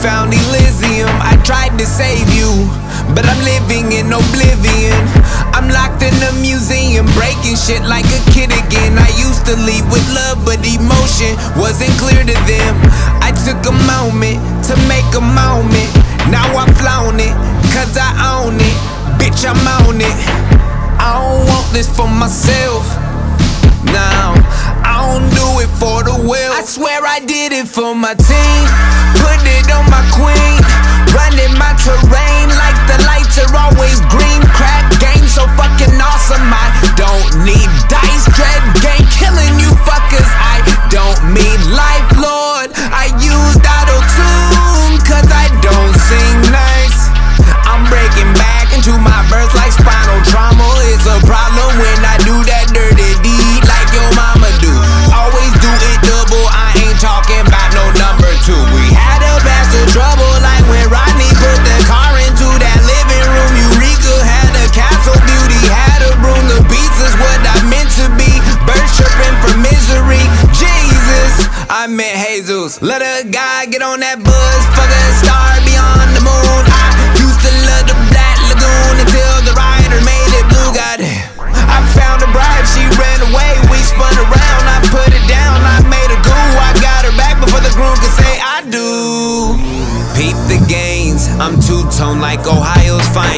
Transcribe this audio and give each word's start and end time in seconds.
Elysium. 0.00 1.12
I 1.20 1.36
tried 1.44 1.76
to 1.76 1.84
save 1.84 2.24
you, 2.32 2.48
but 3.12 3.28
I'm 3.28 3.36
living 3.44 3.92
in 3.92 4.08
oblivion. 4.08 4.96
I'm 5.52 5.68
locked 5.68 6.00
in 6.00 6.16
a 6.24 6.32
museum, 6.40 7.04
breaking 7.12 7.52
shit 7.52 7.84
like 7.84 8.08
a 8.08 8.20
kid 8.32 8.48
again. 8.48 8.96
I 8.96 9.12
used 9.20 9.44
to 9.52 9.54
lead 9.60 9.84
with 9.92 10.00
love, 10.16 10.40
but 10.48 10.64
emotion 10.64 11.36
wasn't 11.52 11.92
clear 12.00 12.24
to 12.24 12.36
them. 12.48 12.72
I 13.20 13.36
took 13.44 13.60
a 13.68 13.76
moment 13.84 14.40
to 14.72 14.74
make 14.88 15.04
a 15.12 15.20
moment. 15.20 15.90
Now 16.32 16.48
I'm 16.56 16.72
flown 16.80 17.20
it, 17.20 17.36
cause 17.76 17.92
I 18.00 18.08
own 18.40 18.56
it. 18.56 18.76
Bitch, 19.20 19.44
I'm 19.44 19.60
on 19.84 20.00
it. 20.00 20.16
I 20.96 21.12
don't 21.20 21.44
want 21.44 21.68
this 21.76 21.92
for 21.92 22.08
myself. 22.08 22.88
Now, 23.84 24.32
I 24.80 24.96
don't 25.04 25.28
do 25.36 25.60
it 25.60 25.68
for 25.76 26.00
the 26.04 26.16
will. 26.16 26.52
I 26.56 26.64
swear 26.64 27.04
I 27.04 27.20
did 27.20 27.52
it 27.52 27.68
for 27.68 27.94
my 27.94 28.14
team. 28.14 28.99
Put 29.20 29.40
it 29.44 29.68
on 29.70 29.84
my 29.88 30.02
queen. 30.16 30.60
Running 31.14 31.54
my 31.56 31.72
terrain 31.78 32.48
like 32.56 32.78
the 32.90 32.98
lights 33.06 33.38
are 33.38 33.52
always 33.54 34.00
green. 34.08 34.42
Crack 34.56 34.88
game 34.98 35.26
so 35.28 35.46
fucking 35.56 35.94
awesome. 36.00 36.48
I 36.48 36.66
don't 36.96 37.44
need 37.44 37.79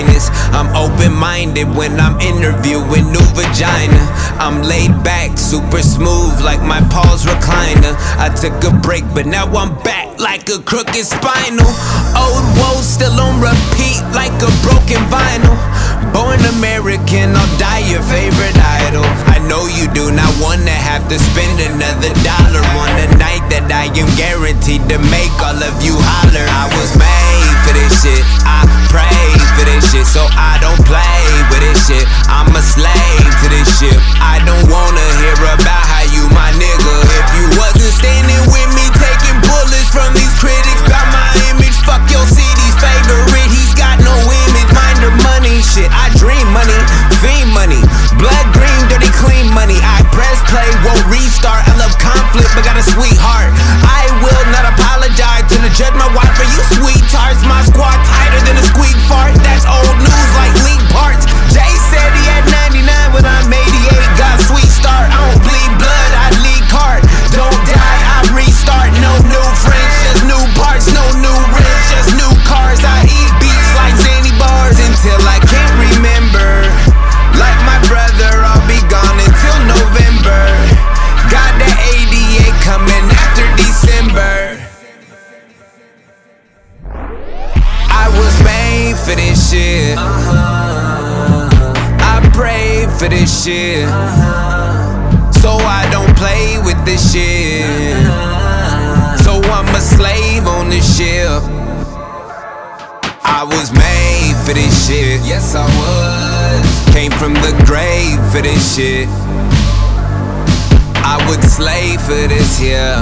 finest. 0.00 0.30
I'm 0.52 0.68
open 0.76 1.12
minded 1.12 1.68
when 1.76 1.98
I'm 2.00 2.18
interviewing 2.20 3.12
new 3.12 3.26
vagina. 3.34 4.00
I'm 4.38 4.62
laid 4.62 4.92
back, 5.04 5.38
super 5.38 5.82
smooth 5.82 6.40
like 6.42 6.62
my 6.62 6.80
Paul's 6.90 7.24
recliner. 7.24 7.94
I 8.18 8.32
took 8.34 8.56
a 8.64 8.74
break, 8.80 9.04
but 9.14 9.26
now 9.26 9.46
I'm 9.46 9.74
back 9.82 10.18
like 10.18 10.48
a 10.48 10.58
crooked 10.62 11.04
spinal. 11.04 11.70
Old 12.16 12.46
woe 12.56 12.80
still 12.82 13.12
on 13.20 13.40
repeat 13.40 14.00
like 14.14 14.34
a 14.40 14.50
broken 14.64 15.00
vinyl. 15.12 15.56
Born 16.12 16.40
American, 16.56 17.36
I'll 17.36 17.58
die 17.58 17.84
your 17.86 18.02
favorite 18.02 18.56
idol. 18.56 19.04
I 19.28 19.38
know 19.48 19.68
you 19.68 19.86
do 19.92 20.10
not 20.10 20.32
wanna 20.40 20.74
have 20.74 21.06
to 21.08 21.18
spend 21.18 21.60
another 21.60 22.10
dollar 22.24 22.64
on 22.80 22.90
a 23.04 23.08
night 23.20 23.44
that 23.52 23.68
I 23.70 23.92
am 23.92 24.08
guaranteed 24.16 24.82
to 24.88 24.98
make 25.12 25.19
so 30.10 30.26
I 30.32 30.59
shit. 89.90 89.98
I 92.00 92.30
pray 92.32 92.86
for 92.98 93.08
this 93.08 93.44
shit. 93.44 93.84
Uh-huh. 93.84 95.32
So 95.32 95.50
I 95.50 95.88
don't 95.90 96.16
play 96.16 96.58
with 96.64 96.82
this 96.84 97.12
shit. 97.12 97.64
Uh-huh. 97.94 99.16
So 99.18 99.32
I'm 99.50 99.68
a 99.74 99.80
slave 99.80 100.46
on 100.46 100.70
this 100.70 100.96
ship. 100.96 101.42
I 103.24 103.44
was 103.44 103.72
made 103.72 104.36
for 104.44 104.54
this 104.54 104.86
shit. 104.86 105.20
Yes, 105.24 105.54
I 105.54 105.64
was. 105.78 106.94
Came 106.94 107.12
from 107.12 107.34
the 107.34 107.52
grave 107.66 108.20
for 108.32 108.42
this 108.42 108.76
shit. 108.76 109.08
I 111.02 111.16
would 111.28 111.42
slave 111.42 112.00
for 112.00 112.28
this 112.28 112.58
here. 112.58 112.96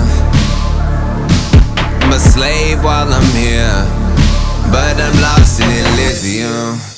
I'm 2.03 2.13
a 2.13 2.19
slave 2.19 2.83
while 2.85 3.13
I'm 3.13 3.37
here. 3.37 4.08
But 4.71 5.01
I'm 5.01 5.21
lost 5.23 5.61
in 5.61 5.71
Elysium. 5.71 6.98